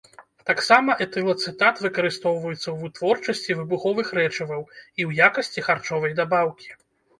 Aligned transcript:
Таксама 0.49 0.95
этылацэтат 1.05 1.75
выкарыстоўваецца 1.87 2.63
ў 2.71 2.75
вытворчасці 2.83 3.59
выбуховых 3.61 4.07
рэчываў 4.21 4.61
і 4.67 4.79
ў 5.09 5.11
якасці 5.29 5.67
харчовай 5.71 6.19
дабаўкі. 6.25 6.69